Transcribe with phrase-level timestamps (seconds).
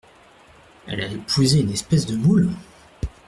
[0.87, 2.49] Elle a épousé une espèce de moule!…